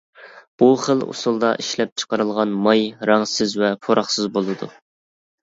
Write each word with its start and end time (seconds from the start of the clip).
بۇ 0.61 0.69
خىل 0.85 1.03
ئۇسۇلدا 1.07 1.51
ئىشلەپچىقىرىلغان 1.63 2.57
ماي 2.69 2.83
رەڭسىز 3.11 3.55
ۋە 3.61 3.71
پۇراقسىز 3.87 4.33
بولىدۇ. 4.41 4.73